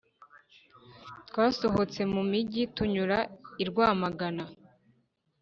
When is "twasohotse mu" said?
1.27-2.21